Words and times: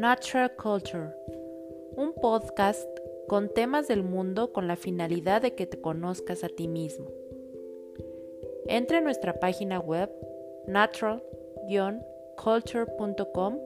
Natural 0.00 0.50
Culture, 0.56 1.12
un 1.94 2.14
podcast 2.14 2.88
con 3.28 3.52
temas 3.52 3.86
del 3.86 4.02
mundo 4.02 4.50
con 4.50 4.66
la 4.66 4.76
finalidad 4.76 5.42
de 5.42 5.54
que 5.54 5.66
te 5.66 5.78
conozcas 5.78 6.42
a 6.42 6.48
ti 6.48 6.68
mismo. 6.68 7.10
Entra 8.66 8.96
en 8.96 9.04
nuestra 9.04 9.38
página 9.38 9.78
web 9.78 10.10
natural-culture.com, 10.66 13.58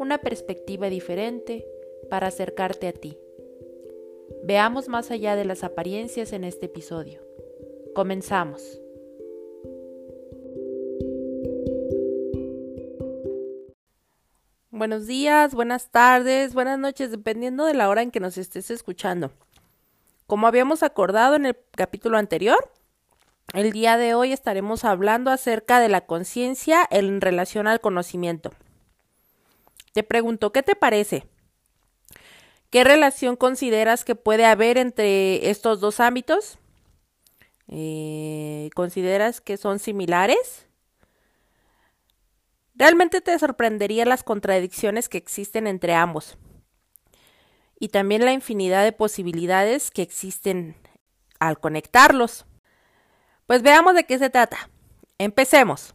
una 0.00 0.18
perspectiva 0.18 0.90
diferente 0.90 1.64
para 2.10 2.26
acercarte 2.26 2.88
a 2.88 2.92
ti. 2.92 3.16
Veamos 4.42 4.88
más 4.88 5.12
allá 5.12 5.36
de 5.36 5.44
las 5.44 5.62
apariencias 5.62 6.32
en 6.32 6.42
este 6.42 6.66
episodio. 6.66 7.20
Comenzamos. 7.94 8.80
Buenos 14.84 15.06
días, 15.06 15.54
buenas 15.54 15.88
tardes, 15.88 16.52
buenas 16.52 16.78
noches, 16.78 17.10
dependiendo 17.10 17.64
de 17.64 17.72
la 17.72 17.88
hora 17.88 18.02
en 18.02 18.10
que 18.10 18.20
nos 18.20 18.36
estés 18.36 18.70
escuchando. 18.70 19.32
Como 20.26 20.46
habíamos 20.46 20.82
acordado 20.82 21.36
en 21.36 21.46
el 21.46 21.56
capítulo 21.70 22.18
anterior, 22.18 22.70
el 23.54 23.72
día 23.72 23.96
de 23.96 24.12
hoy 24.12 24.30
estaremos 24.30 24.84
hablando 24.84 25.30
acerca 25.30 25.80
de 25.80 25.88
la 25.88 26.02
conciencia 26.02 26.86
en 26.90 27.22
relación 27.22 27.66
al 27.66 27.80
conocimiento. 27.80 28.50
Te 29.94 30.02
pregunto, 30.02 30.52
¿qué 30.52 30.62
te 30.62 30.76
parece? 30.76 31.26
¿Qué 32.68 32.84
relación 32.84 33.36
consideras 33.36 34.04
que 34.04 34.14
puede 34.14 34.44
haber 34.44 34.76
entre 34.76 35.48
estos 35.48 35.80
dos 35.80 35.98
ámbitos? 35.98 36.58
Eh, 37.68 38.68
¿Consideras 38.74 39.40
que 39.40 39.56
son 39.56 39.78
similares? 39.78 40.66
Realmente 42.76 43.20
te 43.20 43.38
sorprendería 43.38 44.04
las 44.04 44.24
contradicciones 44.24 45.08
que 45.08 45.18
existen 45.18 45.68
entre 45.68 45.94
ambos 45.94 46.36
y 47.78 47.88
también 47.88 48.24
la 48.24 48.32
infinidad 48.32 48.82
de 48.82 48.92
posibilidades 48.92 49.92
que 49.92 50.02
existen 50.02 50.76
al 51.38 51.60
conectarlos. 51.60 52.46
Pues 53.46 53.62
veamos 53.62 53.94
de 53.94 54.04
qué 54.04 54.18
se 54.18 54.28
trata. 54.28 54.70
Empecemos. 55.18 55.94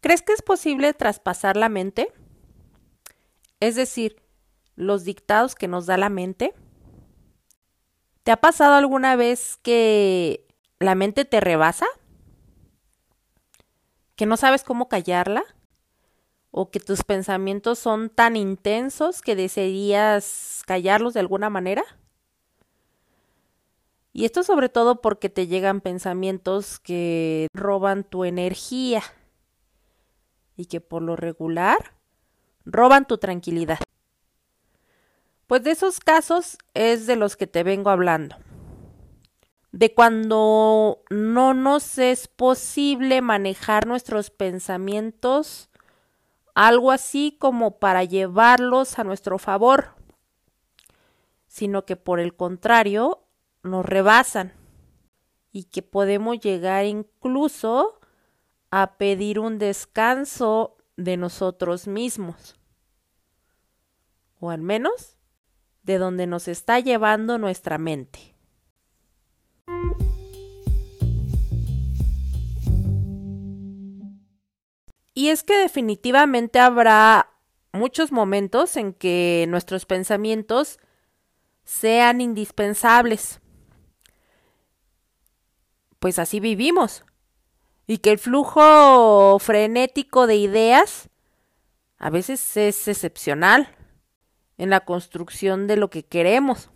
¿Crees 0.00 0.22
que 0.22 0.32
es 0.32 0.42
posible 0.42 0.92
traspasar 0.92 1.56
la 1.56 1.70
mente? 1.70 2.12
Es 3.60 3.74
decir, 3.74 4.22
los 4.74 5.04
dictados 5.04 5.54
que 5.54 5.68
nos 5.68 5.86
da 5.86 5.96
la 5.96 6.10
mente. 6.10 6.52
¿Te 8.22 8.32
ha 8.32 8.36
pasado 8.38 8.74
alguna 8.74 9.16
vez 9.16 9.58
que 9.62 10.49
la 10.80 10.94
mente 10.94 11.26
te 11.26 11.40
rebasa? 11.40 11.86
¿Que 14.16 14.26
no 14.26 14.36
sabes 14.36 14.64
cómo 14.64 14.88
callarla? 14.88 15.44
¿O 16.50 16.70
que 16.70 16.80
tus 16.80 17.04
pensamientos 17.04 17.78
son 17.78 18.08
tan 18.08 18.34
intensos 18.34 19.22
que 19.22 19.36
desearías 19.36 20.62
callarlos 20.66 21.14
de 21.14 21.20
alguna 21.20 21.50
manera? 21.50 21.84
Y 24.12 24.24
esto 24.24 24.42
sobre 24.42 24.68
todo 24.68 25.00
porque 25.00 25.28
te 25.28 25.46
llegan 25.46 25.80
pensamientos 25.80 26.80
que 26.80 27.46
roban 27.52 28.02
tu 28.02 28.24
energía 28.24 29.02
y 30.56 30.66
que 30.66 30.80
por 30.80 31.02
lo 31.02 31.14
regular 31.14 31.94
roban 32.64 33.06
tu 33.06 33.18
tranquilidad. 33.18 33.78
Pues 35.46 35.62
de 35.62 35.70
esos 35.72 36.00
casos 36.00 36.58
es 36.74 37.06
de 37.06 37.16
los 37.16 37.36
que 37.36 37.46
te 37.46 37.62
vengo 37.62 37.90
hablando 37.90 38.36
de 39.80 39.94
cuando 39.94 41.02
no 41.08 41.54
nos 41.54 41.96
es 41.96 42.28
posible 42.28 43.22
manejar 43.22 43.86
nuestros 43.86 44.28
pensamientos, 44.28 45.70
algo 46.54 46.90
así 46.90 47.34
como 47.40 47.78
para 47.78 48.04
llevarlos 48.04 48.98
a 48.98 49.04
nuestro 49.04 49.38
favor, 49.38 49.94
sino 51.46 51.86
que 51.86 51.96
por 51.96 52.20
el 52.20 52.36
contrario 52.36 53.24
nos 53.62 53.86
rebasan 53.86 54.52
y 55.50 55.64
que 55.64 55.80
podemos 55.80 56.40
llegar 56.40 56.84
incluso 56.84 58.00
a 58.70 58.98
pedir 58.98 59.38
un 59.38 59.58
descanso 59.58 60.76
de 60.98 61.16
nosotros 61.16 61.86
mismos, 61.86 62.60
o 64.40 64.50
al 64.50 64.60
menos 64.60 65.16
de 65.84 65.96
donde 65.96 66.26
nos 66.26 66.48
está 66.48 66.80
llevando 66.80 67.38
nuestra 67.38 67.78
mente. 67.78 68.30
Y 75.14 75.28
es 75.28 75.42
que 75.42 75.56
definitivamente 75.56 76.58
habrá 76.58 77.30
muchos 77.72 78.12
momentos 78.12 78.76
en 78.76 78.92
que 78.92 79.46
nuestros 79.48 79.86
pensamientos 79.86 80.78
sean 81.64 82.20
indispensables. 82.20 83.40
Pues 85.98 86.18
así 86.18 86.40
vivimos. 86.40 87.04
Y 87.86 87.98
que 87.98 88.12
el 88.12 88.18
flujo 88.18 89.38
frenético 89.40 90.26
de 90.26 90.36
ideas 90.36 91.08
a 91.98 92.08
veces 92.08 92.56
es 92.56 92.88
excepcional 92.88 93.76
en 94.58 94.70
la 94.70 94.80
construcción 94.80 95.66
de 95.66 95.76
lo 95.76 95.90
que 95.90 96.04
queremos. 96.04 96.70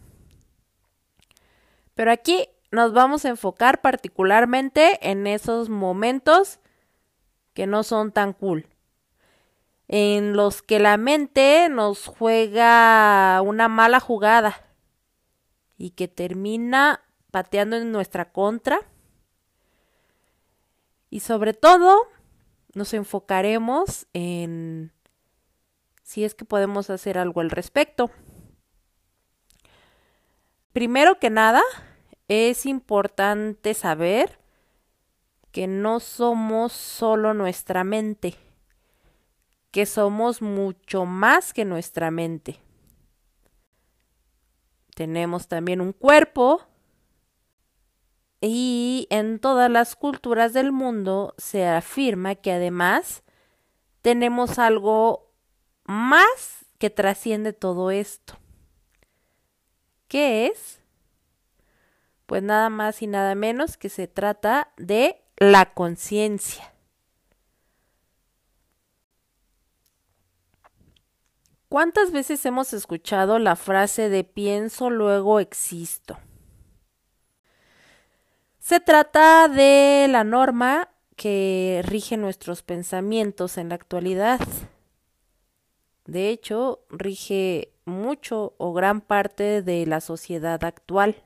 Pero 1.95 2.11
aquí 2.11 2.49
nos 2.71 2.93
vamos 2.93 3.25
a 3.25 3.29
enfocar 3.29 3.81
particularmente 3.81 4.99
en 5.09 5.27
esos 5.27 5.69
momentos 5.69 6.59
que 7.55 7.67
no 7.67 7.83
son 7.83 8.13
tan 8.13 8.33
cool, 8.33 8.69
en 9.89 10.37
los 10.37 10.63
que 10.63 10.79
la 10.79 10.97
mente 10.97 11.69
nos 11.71 12.07
juega 12.07 13.41
una 13.43 13.69
mala 13.69 14.01
jugada 14.01 14.61
y 15.79 15.91
que 15.91 16.09
termina 16.09 17.01
pateando 17.31 17.77
en 17.77 17.93
nuestra 17.93 18.33
contra. 18.33 18.81
Y 21.11 21.21
sobre 21.21 21.55
todo, 21.55 21.97
nos 22.75 22.93
enfocaremos 22.93 24.07
en 24.13 24.93
si 26.03 26.25
es 26.25 26.35
que 26.35 26.45
podemos 26.45 26.91
hacer 26.91 27.19
algo 27.19 27.41
al 27.41 27.51
respecto. 27.51 28.11
Primero 30.73 31.19
que 31.19 31.31
nada, 31.31 31.63
es 32.29 32.67
importante 32.67 33.75
saber 33.75 34.39
que 35.55 35.69
no 35.69 36.01
somos 36.01 36.73
solo 36.73 37.33
nuestra 37.33 37.85
mente, 37.85 38.35
que 39.71 39.87
somos 39.87 40.43
mucho 40.43 41.05
más 41.05 41.53
que 41.55 41.65
nuestra 41.65 42.11
mente. 42.11 42.59
Tenemos 44.97 45.47
también 45.47 45.81
un 45.81 45.93
cuerpo 45.93 46.61
y 48.41 49.07
en 49.11 49.39
todas 49.39 49.71
las 49.71 49.95
culturas 49.95 50.55
del 50.55 50.73
mundo 50.73 51.35
se 51.39 51.69
afirma 51.69 52.35
que 52.35 52.51
además 52.51 53.23
tenemos 54.03 54.59
algo 54.59 55.31
más 55.85 56.67
que 56.79 56.91
trasciende 56.91 57.53
todo 57.53 57.93
esto. 57.93 58.35
¿Qué 60.09 60.49
es? 60.49 60.81
Pues 62.27 62.43
nada 62.43 62.71
más 62.71 63.03
y 63.03 63.07
nada 63.07 63.37
menos 63.37 63.77
que 63.77 63.89
se 63.89 64.09
trata 64.09 64.73
de 64.79 65.24
la 65.51 65.75
conciencia. 65.75 66.73
¿Cuántas 71.69 72.13
veces 72.13 72.45
hemos 72.47 72.73
escuchado 72.73 73.39
la 73.39 73.57
frase 73.57 74.09
de 74.09 74.25
pienso, 74.25 74.91
luego 74.91 75.41
existo? 75.41 76.19
Se 78.59 78.81
trata 78.81 79.49
de 79.49 80.07
la 80.09 80.25
norma 80.25 80.89
que 81.17 81.83
rige 81.85 82.17
nuestros 82.17 82.63
pensamientos 82.63 83.59
en 83.59 83.69
la 83.69 83.75
actualidad. 83.75 84.41
De 86.07 86.31
hecho, 86.31 86.85
rige 86.91 87.73
mucho 87.85 88.55
o 88.57 88.73
gran 88.73 89.01
parte 89.01 89.63
de 89.63 89.85
la 89.85 90.01
sociedad 90.01 90.65
actual 90.65 91.23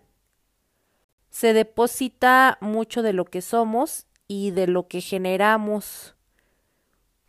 se 1.38 1.53
deposita 1.53 2.59
mucho 2.61 3.03
de 3.03 3.12
lo 3.12 3.25
que 3.25 3.43
somos 3.43 4.08
y 4.29 4.53
de 4.53 4.67
lo 4.67 4.87
que 4.87 5.01
generamos 5.01 6.15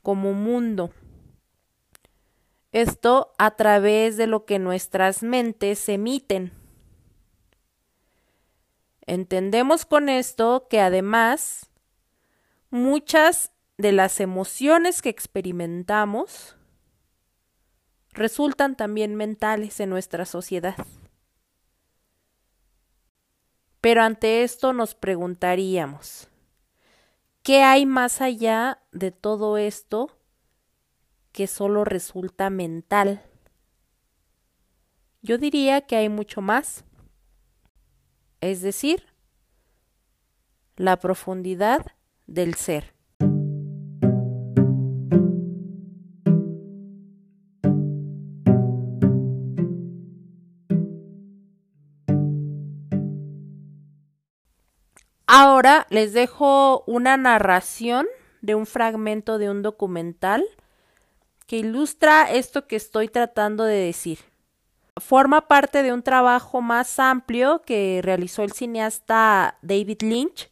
como 0.04 0.34
mundo. 0.34 0.92
Esto 2.72 3.34
a 3.40 3.52
través 3.52 4.18
de 4.18 4.28
lo 4.28 4.46
que 4.46 4.60
nuestras 4.60 5.24
mentes 5.24 5.90
emiten. 5.90 6.54
Entendemos 9.08 9.86
con 9.86 10.08
esto 10.08 10.68
que 10.70 10.80
además 10.80 11.72
muchas 12.70 13.52
de 13.78 13.92
las 13.92 14.20
emociones 14.20 15.02
que 15.02 15.10
experimentamos 15.10 16.58
resultan 18.12 18.76
también 18.76 19.16
mentales 19.16 19.80
en 19.80 19.90
nuestra 19.90 20.26
sociedad. 20.26 20.76
Pero 23.82 24.04
ante 24.04 24.44
esto 24.44 24.74
nos 24.74 24.94
preguntaríamos, 24.94 26.29
¿qué 27.50 27.64
hay 27.64 27.88
más 27.88 28.22
allá 28.22 28.80
de 28.92 29.10
todo 29.10 29.58
esto 29.58 30.16
que 31.32 31.48
solo 31.48 31.84
resulta 31.84 32.52
mental? 32.52 33.24
Yo 35.24 35.40
diría 35.40 35.82
que 35.82 35.96
hay 35.96 36.10
mucho 36.10 36.42
más. 36.42 36.84
Es 38.40 38.62
decir, 38.62 39.08
la 40.76 41.00
profundidad 41.00 41.88
del 42.28 42.54
ser. 42.54 42.94
Ahora 55.32 55.86
les 55.92 56.14
dejo 56.14 56.84
una 56.88 57.16
narración 57.16 58.08
de 58.42 58.56
un 58.56 58.66
fragmento 58.66 59.38
de 59.38 59.52
un 59.52 59.62
documental 59.62 60.44
que 61.46 61.58
ilustra 61.58 62.24
esto 62.32 62.66
que 62.66 62.76
estoy 62.76 63.10
tratando 63.10 63.64
de 63.64 63.76
decir. 63.76 64.18
Forma 64.98 65.48
parte 65.48 65.84
de 65.84 65.94
un 65.94 66.02
trabajo 66.02 66.64
más 66.64 66.98
amplio 66.98 67.62
que 67.62 68.02
realizó 68.04 68.42
el 68.42 68.54
cineasta 68.54 69.60
David 69.62 70.02
Lynch 70.02 70.50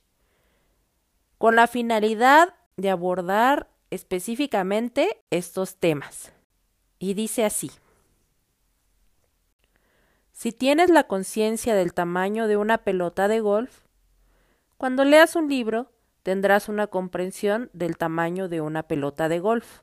con 1.40 1.56
la 1.56 1.66
finalidad 1.66 2.54
de 2.76 2.92
abordar 2.92 3.72
específicamente 3.90 5.24
estos 5.32 5.78
temas. 5.78 6.32
Y 7.00 7.16
dice 7.16 7.46
así. 7.46 7.72
Si 10.34 10.52
tienes 10.52 10.92
la 10.92 11.06
conciencia 11.06 11.74
del 11.74 11.96
tamaño 11.96 12.48
de 12.48 12.58
una 12.58 12.78
pelota 12.78 13.28
de 13.28 13.40
golf, 13.40 13.87
cuando 14.78 15.04
leas 15.06 15.36
un 15.36 15.50
libro, 15.50 15.92
tendrás 16.24 16.70
una 16.70 16.88
comprensión 16.88 17.70
del 17.74 17.98
tamaño 17.98 18.48
de 18.48 18.62
una 18.62 18.84
pelota 18.84 19.28
de 19.28 19.40
golf. 19.40 19.82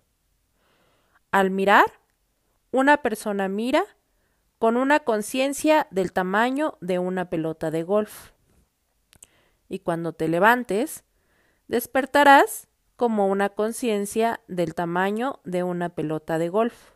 Al 1.33 1.51
mirar, 1.51 1.87
una 2.71 2.99
persona 2.99 3.49
mira 3.49 3.85
con 4.59 4.77
una 4.77 5.01
conciencia 5.01 5.89
del 5.91 6.13
tamaño 6.13 6.79
de 6.81 6.99
una 6.99 7.29
pelota 7.29 7.71
de 7.71 7.83
golf. 7.83 8.31
Y 9.69 9.81
cuando 9.81 10.13
te 10.13 10.29
levantes, 10.29 11.05
despertarás 11.67 12.69
como 12.97 13.27
una 13.27 13.49
conciencia 13.49 14.41
del 14.47 14.75
tamaño 14.75 15.41
de 15.45 15.65
una 15.65 15.89
pelota 15.89 16.39
de 16.39 16.49
golf. 16.49 16.93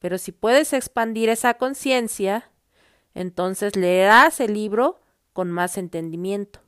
Pero 0.00 0.18
si 0.18 0.32
puedes 0.32 0.72
expandir 0.72 1.28
esa 1.28 1.54
conciencia, 1.54 2.50
entonces 3.14 3.76
leerás 3.76 4.40
el 4.40 4.54
libro 4.54 5.00
con 5.34 5.50
más 5.50 5.76
entendimiento. 5.76 6.60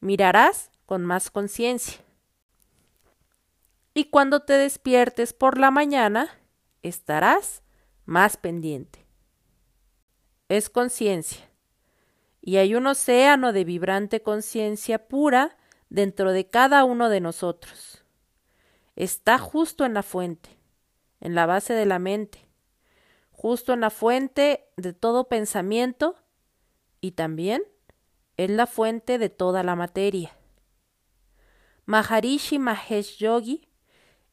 Mirarás 0.00 0.70
con 0.84 1.06
más 1.06 1.30
conciencia. 1.30 2.02
Y 3.94 4.06
cuando 4.06 4.40
te 4.40 4.54
despiertes 4.54 5.32
por 5.32 5.56
la 5.56 5.70
mañana, 5.70 6.28
estarás 6.82 7.62
más 8.04 8.36
pendiente. 8.36 9.06
Es 10.48 10.68
conciencia. 10.68 11.48
Y 12.40 12.56
hay 12.56 12.74
un 12.74 12.88
océano 12.88 13.52
de 13.52 13.64
vibrante 13.64 14.20
conciencia 14.20 15.06
pura 15.06 15.56
dentro 15.88 16.32
de 16.32 16.50
cada 16.50 16.84
uno 16.84 17.08
de 17.08 17.20
nosotros. 17.20 18.04
Está 18.96 19.38
justo 19.38 19.84
en 19.84 19.94
la 19.94 20.02
fuente, 20.02 20.50
en 21.20 21.36
la 21.36 21.46
base 21.46 21.72
de 21.72 21.86
la 21.86 22.00
mente, 22.00 22.48
justo 23.30 23.72
en 23.72 23.80
la 23.80 23.90
fuente 23.90 24.68
de 24.76 24.92
todo 24.92 25.28
pensamiento 25.28 26.16
y 27.02 27.10
también 27.10 27.64
es 28.38 28.48
la 28.48 28.66
fuente 28.66 29.18
de 29.18 29.28
toda 29.28 29.62
la 29.62 29.76
materia. 29.76 30.34
Maharishi 31.84 32.58
Mahesh 32.58 33.18
Yogi 33.18 33.68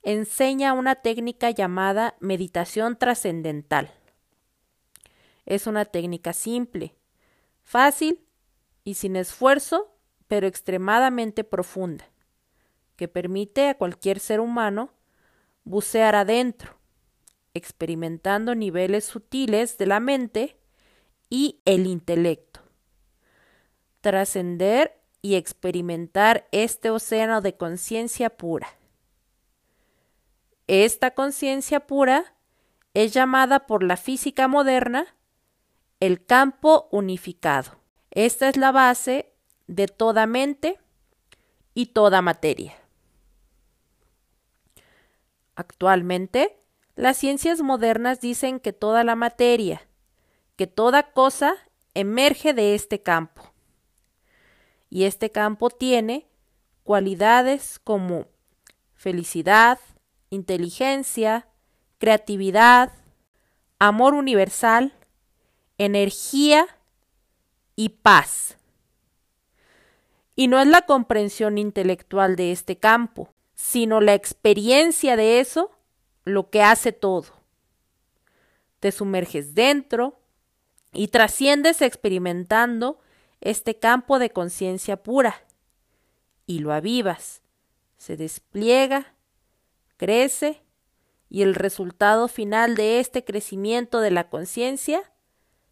enseña 0.03 0.71
una 0.73 0.95
técnica 0.95 1.49
llamada 1.49 2.15
meditación 2.21 2.97
trascendental. 2.97 3.91
Es 5.45 5.65
una 5.67 5.83
técnica 5.83 6.31
simple, 6.31 6.95
fácil 7.63 8.23
y 8.83 8.93
sin 8.93 9.15
esfuerzo, 9.15 9.97
pero 10.27 10.45
extremadamente 10.45 11.43
profunda, 11.43 12.05
que 12.95 13.07
permite 13.07 13.67
a 13.67 13.77
cualquier 13.77 14.19
ser 14.19 14.39
humano 14.39 14.93
bucear 15.63 16.15
adentro, 16.15 16.77
experimentando 17.55 18.53
niveles 18.53 19.05
sutiles 19.05 19.79
de 19.79 19.87
la 19.87 19.99
mente 19.99 20.58
y 21.29 21.61
el 21.65 21.85
intelecto. 21.87 22.61
Trascender 24.01 24.99
y 25.21 25.35
experimentar 25.35 26.47
este 26.51 26.89
océano 26.89 27.41
de 27.41 27.55
conciencia 27.55 28.29
pura. 28.29 28.67
Esta 30.67 31.11
conciencia 31.11 31.87
pura 31.87 32.35
es 32.93 33.13
llamada 33.13 33.67
por 33.67 33.83
la 33.83 33.97
física 33.97 34.47
moderna 34.47 35.15
el 35.99 36.25
campo 36.25 36.87
unificado. 36.91 37.77
Esta 38.11 38.49
es 38.49 38.57
la 38.57 38.71
base 38.71 39.33
de 39.67 39.87
toda 39.87 40.25
mente 40.25 40.79
y 41.73 41.87
toda 41.87 42.21
materia. 42.21 42.75
Actualmente, 45.55 46.57
las 46.95 47.17
ciencias 47.17 47.61
modernas 47.61 48.21
dicen 48.21 48.59
que 48.59 48.73
toda 48.73 49.03
la 49.03 49.15
materia, 49.15 49.88
que 50.59 50.67
toda 50.67 51.13
cosa 51.13 51.55
emerge 51.93 52.53
de 52.53 52.75
este 52.75 53.01
campo. 53.01 53.53
Y 54.89 55.05
este 55.05 55.31
campo 55.31 55.69
tiene 55.69 56.27
cualidades 56.83 57.79
como 57.79 58.27
felicidad, 58.93 59.79
inteligencia, 60.29 61.47
creatividad, 61.97 62.91
amor 63.79 64.13
universal, 64.13 64.91
energía 65.77 66.67
y 67.77 67.87
paz. 67.87 68.57
Y 70.35 70.49
no 70.49 70.59
es 70.59 70.67
la 70.67 70.81
comprensión 70.81 71.57
intelectual 71.57 72.35
de 72.35 72.51
este 72.51 72.77
campo, 72.77 73.33
sino 73.55 74.01
la 74.01 74.13
experiencia 74.13 75.15
de 75.15 75.39
eso 75.39 75.71
lo 76.25 76.49
que 76.49 76.63
hace 76.63 76.91
todo. 76.91 77.27
Te 78.81 78.91
sumerges 78.91 79.55
dentro, 79.55 80.18
y 80.93 81.09
trasciendes 81.09 81.81
experimentando 81.81 82.99
este 83.41 83.77
campo 83.77 84.19
de 84.19 84.31
conciencia 84.31 85.03
pura 85.03 85.43
y 86.45 86.59
lo 86.59 86.73
avivas, 86.73 87.41
se 87.97 88.17
despliega, 88.17 89.13
crece 89.97 90.63
y 91.29 91.43
el 91.43 91.53
resultado 91.53 92.27
final 92.27 92.75
de 92.75 92.99
este 92.99 93.23
crecimiento 93.23 94.01
de 94.01 94.11
la 94.11 94.29
conciencia 94.29 95.11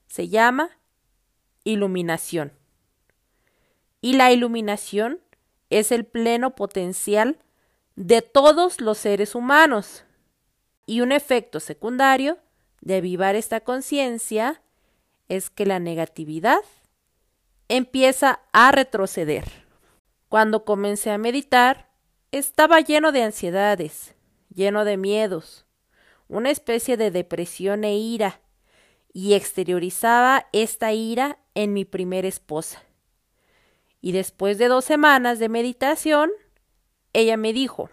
se 0.08 0.30
llama 0.30 0.70
iluminación. 1.64 2.54
Y 4.02 4.14
la 4.14 4.32
iluminación 4.32 5.20
es 5.70 5.92
el 5.92 6.06
pleno 6.06 6.56
potencial 6.56 7.40
de 7.96 8.22
todos 8.22 8.80
los 8.80 9.00
seres 9.00 9.36
humanos. 9.36 10.06
Y 10.86 11.02
un 11.02 11.12
efecto 11.12 11.60
secundario 11.60 12.38
de 12.82 12.98
avivar 12.98 13.36
esta 13.36 13.62
conciencia 13.62 14.62
es 15.30 15.50
que 15.50 15.66
la 15.66 15.80
negatividad 15.80 16.62
empieza 17.68 18.42
a 18.54 18.72
retroceder. 18.72 19.46
Cuando 20.30 20.66
comencé 20.66 21.12
a 21.12 21.18
meditar, 21.18 21.90
estaba 22.32 22.80
lleno 22.82 23.12
de 23.12 23.24
ansiedades, 23.24 24.16
lleno 24.54 24.86
de 24.86 24.98
miedos, 24.98 25.66
una 26.28 26.50
especie 26.50 26.98
de 26.98 27.12
depresión 27.12 27.84
e 27.84 27.98
ira, 27.98 28.42
y 29.14 29.34
exteriorizaba 29.34 30.48
esta 30.52 30.94
ira 30.94 31.40
en 31.56 31.74
mi 31.74 31.86
primera 31.86 32.28
esposa. 32.28 32.84
Y 34.00 34.12
después 34.12 34.58
de 34.60 34.68
dos 34.68 34.86
semanas 34.86 35.40
de 35.40 35.50
meditación, 35.50 36.30
ella 37.14 37.36
me 37.36 37.52
dijo, 37.52 37.90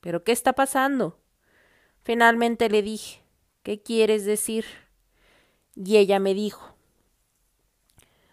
¿pero 0.00 0.22
qué 0.22 0.32
está 0.32 0.52
pasando? 0.52 1.18
Finalmente 2.02 2.68
le 2.68 2.82
dije, 2.82 3.22
¿qué 3.62 3.82
quieres 3.82 4.26
decir? 4.26 4.66
Y 5.76 5.96
ella 5.96 6.18
me 6.18 6.34
dijo, 6.34 6.74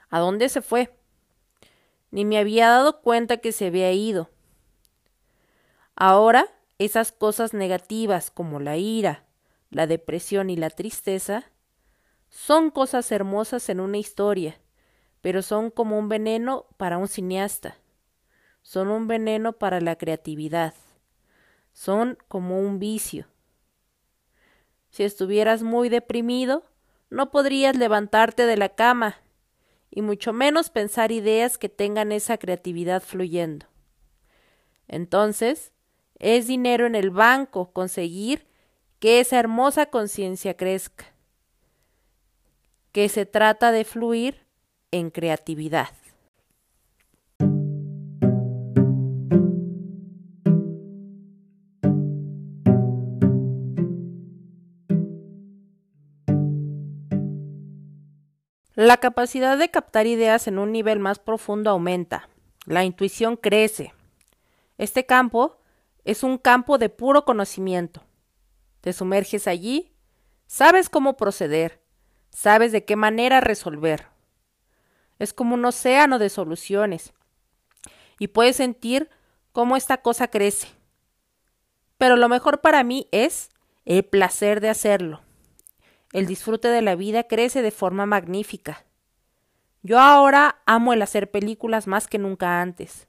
¿A 0.10 0.20
dónde 0.20 0.50
se 0.50 0.62
fue? 0.62 0.94
Ni 2.12 2.26
me 2.26 2.38
había 2.38 2.68
dado 2.68 3.02
cuenta 3.02 3.38
que 3.38 3.54
se 3.54 3.68
había 3.68 3.92
ido. 3.94 4.30
Ahora, 5.96 6.48
esas 6.80 7.14
cosas 7.14 7.54
negativas 7.54 8.30
como 8.30 8.60
la 8.60 8.76
ira, 8.76 9.26
la 9.70 9.88
depresión 9.88 10.50
y 10.50 10.58
la 10.58 10.70
tristeza 10.70 11.50
son 12.30 12.72
cosas 12.72 13.12
hermosas 13.12 13.70
en 13.70 13.80
una 13.80 13.98
historia, 13.98 14.60
pero 15.22 15.42
son 15.42 15.72
como 15.72 15.98
un 15.98 16.10
veneno 16.10 16.66
para 16.78 16.98
un 16.98 17.08
cineasta. 17.08 17.78
Son 18.64 18.90
un 18.90 19.08
veneno 19.08 19.54
para 19.54 19.80
la 19.80 19.98
creatividad. 19.98 20.74
Son 21.72 22.18
como 22.28 22.60
un 22.60 22.80
vicio. 22.80 23.28
Si 24.90 25.04
estuvieras 25.04 25.64
muy 25.64 25.88
deprimido, 25.88 26.66
no 27.12 27.30
podrías 27.30 27.76
levantarte 27.76 28.48
de 28.48 28.58
la 28.58 28.70
cama 28.70 29.18
y 29.92 30.02
mucho 30.02 30.34
menos 30.34 30.70
pensar 30.70 31.12
ideas 31.12 31.58
que 31.58 31.70
tengan 31.70 32.12
esa 32.12 32.38
creatividad 32.38 33.04
fluyendo. 33.04 33.68
Entonces, 34.88 35.74
es 36.18 36.48
dinero 36.48 36.88
en 36.88 36.96
el 36.96 37.12
banco 37.12 37.72
conseguir 37.74 38.48
que 39.00 39.20
esa 39.20 39.40
hermosa 39.40 39.88
conciencia 39.88 40.56
crezca, 40.56 41.14
que 42.92 43.10
se 43.10 43.26
trata 43.26 43.72
de 43.72 43.84
fluir 43.84 44.46
en 44.92 45.10
creatividad. 45.10 45.90
La 58.84 58.98
capacidad 58.98 59.60
de 59.60 59.70
captar 59.70 60.08
ideas 60.08 60.48
en 60.48 60.58
un 60.58 60.72
nivel 60.72 60.98
más 60.98 61.20
profundo 61.20 61.70
aumenta. 61.70 62.28
La 62.66 62.84
intuición 62.84 63.38
crece. 63.38 63.94
Este 64.80 65.06
campo 65.06 65.60
es 66.04 66.24
un 66.24 66.40
campo 66.40 66.80
de 66.80 66.90
puro 66.90 67.24
conocimiento. 67.24 68.02
Te 68.80 68.92
sumerges 68.92 69.48
allí, 69.48 69.92
sabes 70.48 70.90
cómo 70.90 71.16
proceder, 71.16 71.80
sabes 72.32 72.72
de 72.72 72.84
qué 72.84 72.96
manera 72.96 73.40
resolver. 73.40 74.08
Es 75.20 75.32
como 75.32 75.54
un 75.54 75.64
océano 75.64 76.18
de 76.18 76.30
soluciones. 76.30 77.14
Y 78.18 78.30
puedes 78.30 78.56
sentir 78.56 79.12
cómo 79.52 79.78
esta 79.78 79.98
cosa 79.98 80.30
crece. 80.30 80.70
Pero 82.00 82.16
lo 82.16 82.28
mejor 82.30 82.62
para 82.62 82.84
mí 82.84 83.08
es 83.12 83.52
el 83.86 84.04
placer 84.06 84.60
de 84.60 84.70
hacerlo. 84.70 85.22
El 86.14 86.26
disfrute 86.26 86.68
de 86.68 86.82
la 86.82 86.96
vida 86.96 87.24
crece 87.24 87.62
de 87.62 87.72
forma 87.72 88.06
magnífica. 88.06 88.86
Yo 89.82 90.00
ahora 90.00 90.62
amo 90.66 90.94
el 90.94 91.02
hacer 91.02 91.32
películas 91.32 91.88
más 91.88 92.08
que 92.08 92.18
nunca 92.18 92.62
antes. 92.62 93.08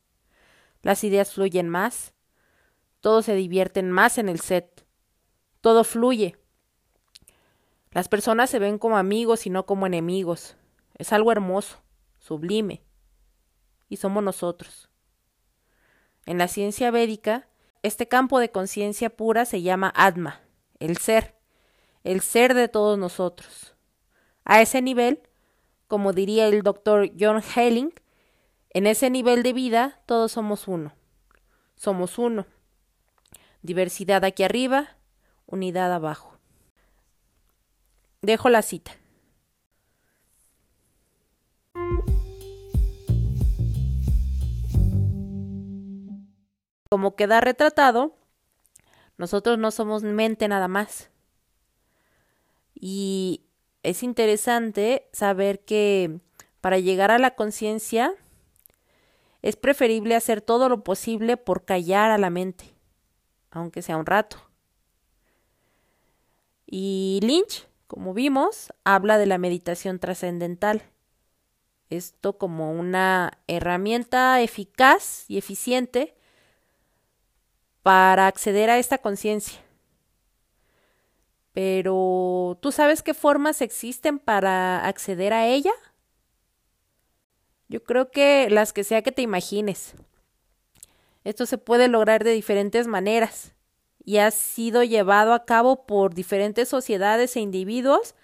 Las 0.82 1.04
ideas 1.04 1.32
fluyen 1.32 1.68
más, 1.68 2.12
todos 3.00 3.26
se 3.26 3.34
divierten 3.34 3.90
más 3.90 4.18
en 4.18 4.28
el 4.28 4.40
set, 4.40 4.86
todo 5.60 5.84
fluye. 5.84 6.36
Las 7.90 8.08
personas 8.08 8.48
se 8.48 8.58
ven 8.58 8.78
como 8.78 8.96
amigos 8.96 9.46
y 9.46 9.50
no 9.50 9.66
como 9.66 9.86
enemigos. 9.86 10.56
Es 10.94 11.12
algo 11.12 11.30
hermoso, 11.30 11.82
sublime. 12.18 12.82
Y 13.88 13.96
somos 13.96 14.22
nosotros. 14.22 14.88
En 16.24 16.38
la 16.38 16.48
ciencia 16.48 16.90
védica, 16.90 17.48
este 17.82 18.06
campo 18.08 18.38
de 18.38 18.50
conciencia 18.50 19.10
pura 19.10 19.44
se 19.44 19.60
llama 19.60 19.92
Atma, 19.96 20.40
el 20.78 20.96
ser 20.96 21.41
el 22.04 22.20
ser 22.20 22.54
de 22.54 22.68
todos 22.68 22.98
nosotros. 22.98 23.74
A 24.44 24.60
ese 24.60 24.82
nivel, 24.82 25.20
como 25.86 26.12
diría 26.12 26.48
el 26.48 26.62
doctor 26.62 27.10
John 27.18 27.42
Helling, 27.42 27.92
en 28.70 28.86
ese 28.86 29.10
nivel 29.10 29.42
de 29.42 29.52
vida 29.52 30.00
todos 30.06 30.32
somos 30.32 30.66
uno. 30.66 30.94
Somos 31.76 32.18
uno. 32.18 32.46
Diversidad 33.60 34.24
aquí 34.24 34.42
arriba, 34.42 34.96
unidad 35.46 35.92
abajo. 35.92 36.38
Dejo 38.22 38.48
la 38.48 38.62
cita. 38.62 38.92
Como 46.88 47.16
queda 47.16 47.40
retratado, 47.40 48.16
nosotros 49.16 49.58
no 49.58 49.70
somos 49.70 50.02
mente 50.02 50.48
nada 50.48 50.68
más. 50.68 51.11
Y 52.84 53.44
es 53.84 54.02
interesante 54.02 55.08
saber 55.12 55.60
que 55.60 56.18
para 56.60 56.80
llegar 56.80 57.12
a 57.12 57.20
la 57.20 57.36
conciencia 57.36 58.12
es 59.40 59.54
preferible 59.54 60.16
hacer 60.16 60.40
todo 60.40 60.68
lo 60.68 60.82
posible 60.82 61.36
por 61.36 61.64
callar 61.64 62.10
a 62.10 62.18
la 62.18 62.28
mente, 62.28 62.74
aunque 63.52 63.82
sea 63.82 63.96
un 63.96 64.04
rato. 64.04 64.36
Y 66.66 67.20
Lynch, 67.22 67.68
como 67.86 68.14
vimos, 68.14 68.72
habla 68.82 69.16
de 69.16 69.26
la 69.26 69.38
meditación 69.38 70.00
trascendental. 70.00 70.82
Esto 71.88 72.36
como 72.36 72.72
una 72.72 73.38
herramienta 73.46 74.40
eficaz 74.40 75.24
y 75.28 75.38
eficiente 75.38 76.16
para 77.84 78.26
acceder 78.26 78.70
a 78.70 78.78
esta 78.80 78.98
conciencia. 78.98 79.61
Pero, 81.52 82.58
¿tú 82.60 82.72
sabes 82.72 83.02
qué 83.02 83.14
formas 83.14 83.60
existen 83.60 84.18
para 84.18 84.86
acceder 84.86 85.32
a 85.32 85.46
ella? 85.46 85.72
Yo 87.68 87.82
creo 87.82 88.10
que 88.10 88.48
las 88.50 88.72
que 88.72 88.84
sea 88.84 89.02
que 89.02 89.12
te 89.12 89.22
imagines. 89.22 89.94
Esto 91.24 91.46
se 91.46 91.58
puede 91.58 91.88
lograr 91.88 92.24
de 92.24 92.32
diferentes 92.32 92.86
maneras 92.86 93.54
y 94.04 94.18
ha 94.18 94.30
sido 94.30 94.82
llevado 94.82 95.32
a 95.32 95.44
cabo 95.44 95.86
por 95.86 96.14
diferentes 96.14 96.68
sociedades 96.68 97.36
e 97.36 97.40
individuos 97.40 98.14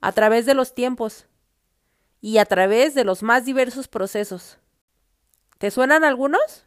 a 0.00 0.12
través 0.12 0.44
de 0.44 0.54
los 0.54 0.74
tiempos 0.74 1.26
y 2.20 2.38
a 2.38 2.44
través 2.46 2.94
de 2.94 3.04
los 3.04 3.22
más 3.22 3.44
diversos 3.44 3.88
procesos. 3.88 4.58
¿Te 5.58 5.70
suenan 5.70 6.04
algunos? 6.04 6.66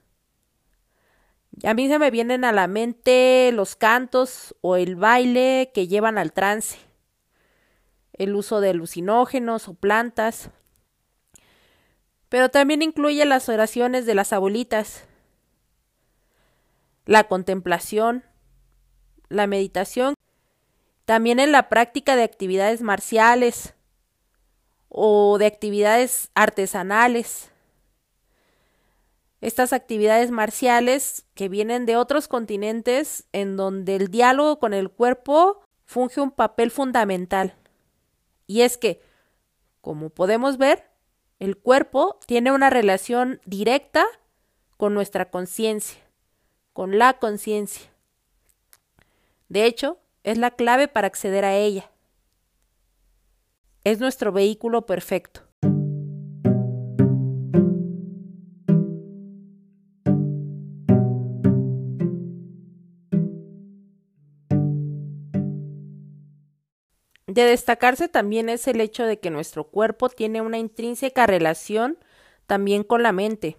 A 1.64 1.74
mí 1.74 1.88
se 1.88 1.98
me 1.98 2.12
vienen 2.12 2.46
a 2.46 2.52
la 2.52 2.68
mente 2.68 3.50
los 3.52 3.76
cantos 3.76 4.56
o 4.62 4.76
el 4.76 4.96
baile 4.96 5.72
que 5.74 5.88
llevan 5.88 6.20
al 6.20 6.32
trance, 6.32 6.78
el 8.14 8.36
uso 8.36 8.62
de 8.62 8.70
alucinógenos 8.70 9.68
o 9.68 9.74
plantas, 9.74 10.52
pero 12.30 12.50
también 12.50 12.84
incluye 12.84 13.26
las 13.26 13.50
oraciones 13.50 14.06
de 14.06 14.14
las 14.14 14.34
abuelitas, 14.34 15.06
la 17.06 17.24
contemplación, 17.24 18.24
la 19.30 19.48
meditación, 19.48 20.14
también 21.06 21.40
en 21.40 21.52
la 21.52 21.70
práctica 21.70 22.16
de 22.16 22.24
actividades 22.24 22.82
marciales 22.82 23.74
o 24.90 25.38
de 25.40 25.48
actividades 25.48 26.30
artesanales 26.36 27.52
estas 29.42 29.74
actividades 29.74 30.32
marciales 30.32 31.26
que 31.36 31.50
vienen 31.50 31.86
de 31.86 31.96
otros 31.96 32.28
continentes 32.28 33.28
en 33.34 33.56
donde 33.56 33.96
el 33.96 34.10
diálogo 34.10 34.60
con 34.60 34.74
el 34.74 34.90
cuerpo 34.90 35.62
funge 35.86 36.22
un 36.22 36.32
papel 36.32 36.72
fundamental. 36.72 37.56
Y 38.48 38.62
es 38.62 38.78
que, 38.78 39.02
como 39.82 40.10
podemos 40.10 40.58
ver, 40.58 40.90
el 41.40 41.58
cuerpo 41.58 42.20
tiene 42.26 42.52
una 42.52 42.70
relación 42.70 43.42
directa 43.46 44.06
con 44.76 44.94
nuestra 44.94 45.30
conciencia, 45.30 46.02
con 46.74 46.98
la 46.98 47.20
conciencia. 47.20 47.92
De 49.50 49.66
hecho, 49.66 50.00
es 50.24 50.38
la 50.38 50.52
clave 50.52 50.88
para 50.88 51.08
acceder 51.08 51.46
a 51.46 51.56
ella. 51.56 51.92
Es 53.84 54.00
nuestro 54.00 54.32
vehículo 54.32 54.86
perfecto. 54.86 55.47
De 67.38 67.46
destacarse 67.46 68.08
también 68.08 68.50
es 68.50 68.68
el 68.68 68.82
hecho 68.82 69.06
de 69.06 69.20
que 69.20 69.30
nuestro 69.30 69.66
cuerpo 69.66 70.10
tiene 70.10 70.42
una 70.42 70.58
intrínseca 70.58 71.28
relación 71.28 72.00
también 72.48 72.82
con 72.82 73.04
la 73.04 73.12
mente. 73.12 73.58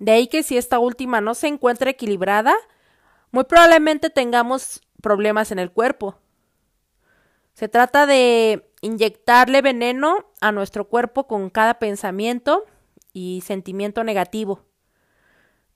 De 0.00 0.10
ahí 0.10 0.26
que 0.26 0.42
si 0.42 0.56
esta 0.56 0.80
última 0.80 1.20
no 1.20 1.36
se 1.36 1.46
encuentra 1.46 1.90
equilibrada, 1.90 2.52
muy 3.30 3.44
probablemente 3.44 4.10
tengamos 4.10 4.80
problemas 5.00 5.52
en 5.52 5.60
el 5.60 5.70
cuerpo. 5.70 6.18
Se 7.52 7.68
trata 7.68 8.04
de 8.04 8.68
inyectarle 8.80 9.62
veneno 9.62 10.26
a 10.40 10.50
nuestro 10.50 10.88
cuerpo 10.88 11.28
con 11.28 11.50
cada 11.50 11.74
pensamiento 11.74 12.64
y 13.12 13.44
sentimiento 13.46 14.02
negativo, 14.02 14.64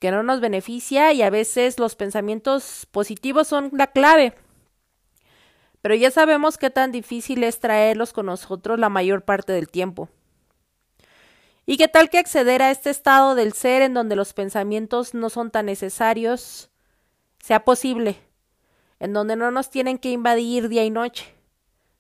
que 0.01 0.11
no 0.11 0.25
nos 0.25 0.41
beneficia 0.41 1.13
y 1.13 1.23
a 1.23 1.31
veces 1.31 1.79
los 1.79 1.95
pensamientos 1.95 2.89
positivos 2.91 3.47
son 3.47 3.71
la 3.75 3.87
clave 3.93 4.35
pero 5.83 5.95
ya 5.95 6.11
sabemos 6.11 6.59
qué 6.59 6.71
tan 6.71 6.93
difícil 6.93 7.45
es 7.45 7.61
traerlos 7.61 8.13
con 8.13 8.27
nosotros 8.27 8.79
la 8.79 8.89
mayor 8.89 9.25
parte 9.25 9.53
del 9.53 9.69
tiempo. 9.69 10.09
¿Y 11.67 11.77
qué 11.77 11.87
tal 11.87 12.09
que 12.09 12.19
acceder 12.19 12.63
a 12.63 12.71
este 12.71 12.91
estado 12.91 13.35
del 13.35 13.53
ser 13.53 13.83
en 13.83 13.95
donde 13.95 14.17
los 14.17 14.33
pensamientos 14.33 15.15
no 15.15 15.31
son 15.31 15.51
tan 15.51 15.67
necesarios 15.67 16.71
sea 17.41 17.65
posible, 17.65 18.19
en 18.99 19.13
donde 19.13 19.37
no 19.37 19.51
nos 19.51 19.71
tienen 19.71 19.99
que 19.99 20.11
invadir 20.11 20.69
día 20.69 20.85
y 20.85 20.91
noche? 20.91 21.35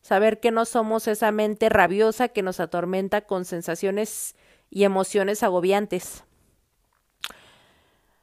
Saber 0.01 0.41
que 0.41 0.51
no 0.51 0.65
somos 0.65 1.07
esa 1.07 1.31
mente 1.33 1.69
rabiosa 1.69 2.29
que 2.29 2.43
nos 2.43 2.61
atormenta 2.61 3.21
con 3.23 3.45
sensaciones 3.45 4.35
y 4.71 4.85
emociones 4.85 5.43
agobiantes. 5.43 6.25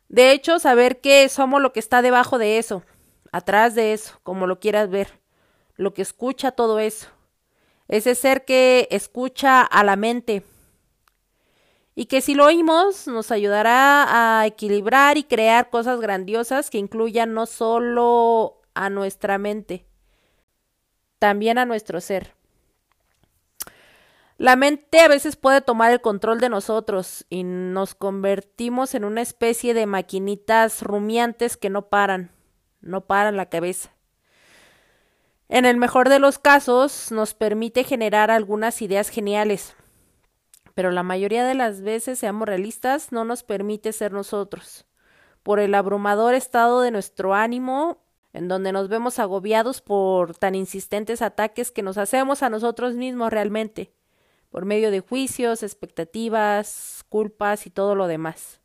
De 0.10 0.32
hecho, 0.32 0.60
saber 0.60 1.00
que 1.00 1.30
somos 1.30 1.62
lo 1.62 1.74
que 1.74 1.80
está 1.80 2.02
debajo 2.02 2.40
de 2.40 2.58
eso, 2.58 2.84
atrás 3.32 3.76
de 3.76 3.94
eso, 3.94 4.20
como 4.24 4.48
lo 4.48 4.60
quieras 4.60 4.90
ver 4.90 5.25
lo 5.76 5.94
que 5.94 6.02
escucha 6.02 6.52
todo 6.52 6.80
eso. 6.80 7.08
ese 7.88 8.16
ser 8.16 8.46
que 8.46 8.88
escucha 8.90 9.62
a 9.62 9.84
la 9.84 9.96
mente 9.96 10.44
y 11.96 12.06
que 12.06 12.20
si 12.20 12.36
lo 12.36 12.46
oímos 12.46 13.08
nos 13.08 13.32
ayudará 13.32 14.40
a 14.42 14.46
equilibrar 14.46 15.18
y 15.18 15.24
crear 15.24 15.70
cosas 15.70 16.02
grandiosas 16.02 16.70
que 16.70 16.78
incluyan 16.78 17.34
no 17.34 17.46
solo 17.46 18.62
a 18.74 18.90
nuestra 18.90 19.38
mente, 19.38 19.86
también 21.20 21.58
a 21.58 21.66
nuestro 21.66 22.02
ser. 22.02 22.34
La 24.38 24.58
mente 24.58 25.00
a 25.00 25.08
veces 25.08 25.38
puede 25.38 25.62
tomar 25.62 25.94
el 25.94 26.02
control 26.02 26.42
de 26.42 26.50
nosotros 26.50 27.26
y 27.30 27.46
nos 27.46 27.96
convertimos 27.96 28.94
en 28.94 29.06
una 29.06 29.22
especie 29.22 29.74
de 29.74 29.86
maquinitas 29.86 30.82
rumiantes 30.82 31.56
que 31.56 31.70
no 31.70 31.88
paran, 31.88 32.32
no 32.82 33.06
paran 33.06 33.38
la 33.38 33.46
cabeza. 33.46 33.95
En 35.48 35.66
el 35.66 35.78
mejor 35.78 36.10
de 36.10 36.20
los 36.20 36.40
casos 36.40 37.12
nos 37.12 37.34
permite 37.34 37.84
generar 37.84 38.32
algunas 38.32 38.82
ideas 38.82 39.10
geniales, 39.10 39.76
pero 40.74 40.92
la 40.92 41.04
mayoría 41.04 41.46
de 41.46 41.54
las 41.54 41.82
veces, 41.82 42.20
seamos 42.20 42.48
realistas, 42.48 43.12
no 43.12 43.26
nos 43.26 43.44
permite 43.44 43.94
ser 43.94 44.12
nosotros. 44.12 44.86
Por 45.44 45.60
el 45.60 45.76
abrumador 45.76 46.34
estado 46.34 46.82
de 46.82 46.92
nuestro 46.92 47.34
ánimo, 47.34 48.02
en 48.34 48.48
donde 48.48 48.72
nos 48.72 48.90
vemos 48.90 49.20
agobiados 49.20 49.82
por 49.82 50.36
tan 50.36 50.56
insistentes 50.56 51.22
ataques 51.22 51.72
que 51.72 51.84
nos 51.84 51.98
hacemos 51.98 52.44
a 52.44 52.50
nosotros 52.50 52.96
mismos 52.96 53.32
realmente 53.32 53.94
por 54.56 54.64
medio 54.64 54.90
de 54.90 55.02
juicios, 55.02 55.64
expectativas, 55.64 57.04
culpas 57.10 57.68
y 57.68 57.70
todo 57.70 57.94
lo 57.94 58.08
demás. 58.08 58.62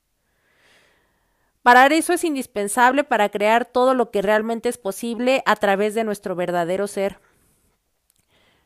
Parar 1.71 1.93
eso 1.93 2.13
es 2.13 2.25
indispensable 2.25 3.05
para 3.05 3.29
crear 3.29 3.65
todo 3.65 3.95
lo 3.95 4.11
que 4.11 4.23
realmente 4.23 4.69
es 4.69 4.77
posible 4.77 5.41
a 5.47 5.55
través 5.55 5.95
de 5.95 6.03
nuestro 6.03 6.35
verdadero 6.35 6.89
ser, 6.89 7.21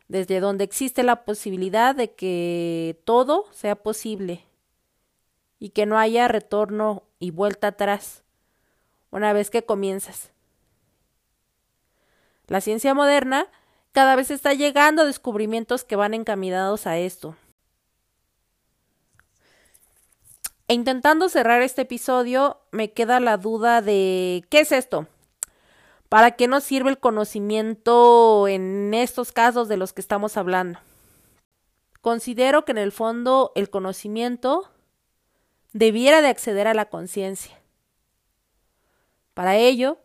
desde 0.08 0.40
donde 0.40 0.64
existe 0.64 1.02
la 1.02 1.26
posibilidad 1.26 1.94
de 1.94 2.14
que 2.14 2.98
todo 3.04 3.44
sea 3.52 3.76
posible 3.76 4.46
y 5.58 5.68
que 5.68 5.84
no 5.84 5.98
haya 5.98 6.28
retorno 6.28 7.02
y 7.18 7.30
vuelta 7.30 7.66
atrás 7.66 8.22
una 9.10 9.34
vez 9.34 9.50
que 9.50 9.66
comienzas. 9.66 10.32
La 12.46 12.62
ciencia 12.62 12.94
moderna 12.94 13.48
cada 13.92 14.16
vez 14.16 14.30
está 14.30 14.54
llegando 14.54 15.04
descubrimientos 15.04 15.84
que 15.84 15.96
van 15.96 16.14
encaminados 16.14 16.86
a 16.86 16.96
esto. 16.96 17.36
E 20.68 20.74
intentando 20.74 21.28
cerrar 21.28 21.62
este 21.62 21.82
episodio, 21.82 22.60
me 22.70 22.92
queda 22.92 23.20
la 23.20 23.36
duda 23.36 23.82
de 23.82 24.44
¿qué 24.48 24.60
es 24.60 24.72
esto? 24.72 25.06
¿Para 26.08 26.32
qué 26.32 26.48
nos 26.48 26.64
sirve 26.64 26.90
el 26.90 26.98
conocimiento 26.98 28.48
en 28.48 28.94
estos 28.94 29.32
casos 29.32 29.68
de 29.68 29.76
los 29.76 29.92
que 29.92 30.00
estamos 30.00 30.36
hablando? 30.36 30.78
Considero 32.00 32.64
que 32.64 32.72
en 32.72 32.78
el 32.78 32.92
fondo 32.92 33.52
el 33.54 33.70
conocimiento 33.70 34.70
debiera 35.72 36.22
de 36.22 36.28
acceder 36.28 36.68
a 36.68 36.74
la 36.74 36.86
conciencia. 36.86 37.60
Para 39.34 39.56
ello, 39.56 39.98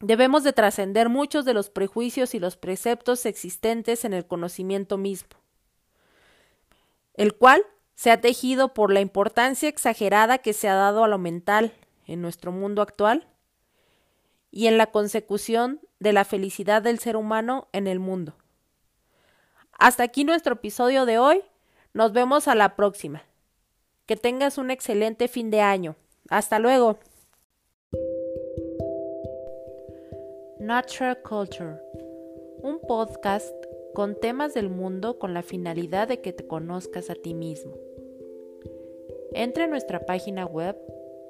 Debemos 0.00 0.44
de 0.44 0.54
trascender 0.54 1.10
muchos 1.10 1.44
de 1.44 1.52
los 1.52 1.68
prejuicios 1.68 2.34
y 2.34 2.38
los 2.38 2.56
preceptos 2.56 3.26
existentes 3.26 4.06
en 4.06 4.14
el 4.14 4.26
conocimiento 4.26 4.96
mismo, 4.96 5.28
el 7.14 7.34
cual 7.34 7.62
se 8.00 8.10
ha 8.10 8.18
tejido 8.18 8.72
por 8.72 8.90
la 8.90 9.02
importancia 9.02 9.68
exagerada 9.68 10.38
que 10.38 10.54
se 10.54 10.70
ha 10.70 10.74
dado 10.74 11.04
a 11.04 11.08
lo 11.08 11.18
mental 11.18 11.74
en 12.06 12.22
nuestro 12.22 12.50
mundo 12.50 12.80
actual 12.80 13.28
y 14.50 14.68
en 14.68 14.78
la 14.78 14.86
consecución 14.86 15.80
de 15.98 16.14
la 16.14 16.24
felicidad 16.24 16.80
del 16.80 16.98
ser 16.98 17.14
humano 17.14 17.68
en 17.74 17.86
el 17.86 17.98
mundo. 17.98 18.32
Hasta 19.78 20.02
aquí 20.02 20.24
nuestro 20.24 20.54
episodio 20.54 21.04
de 21.04 21.18
hoy. 21.18 21.42
Nos 21.92 22.14
vemos 22.14 22.48
a 22.48 22.54
la 22.54 22.74
próxima. 22.74 23.22
Que 24.06 24.16
tengas 24.16 24.56
un 24.56 24.70
excelente 24.70 25.28
fin 25.28 25.50
de 25.50 25.60
año. 25.60 25.94
Hasta 26.30 26.58
luego. 26.58 26.98
Natural 30.58 31.18
Culture, 31.20 31.76
un 32.62 32.80
podcast 32.80 33.54
con 33.92 34.18
temas 34.18 34.54
del 34.54 34.70
mundo 34.70 35.18
con 35.18 35.34
la 35.34 35.42
finalidad 35.42 36.08
de 36.08 36.22
que 36.22 36.32
te 36.32 36.46
conozcas 36.46 37.10
a 37.10 37.14
ti 37.14 37.34
mismo. 37.34 37.89
Entra 39.32 39.64
en 39.64 39.70
nuestra 39.70 40.06
página 40.06 40.46
web 40.46 40.76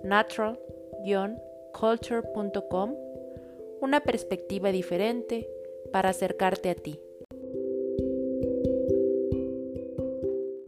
natural-culture.com, 0.03 2.95
una 3.81 4.01
perspectiva 4.01 4.73
diferente 4.73 5.49
para 5.93 6.09
acercarte 6.11 6.71
a 6.71 6.75
ti. 6.75 7.01